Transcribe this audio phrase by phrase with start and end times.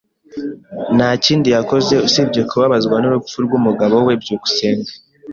[0.95, 4.13] Nta kindi yakoze usibye kubabazwa n'urupfu rw'umugabo we.
[4.21, 4.91] byukusenge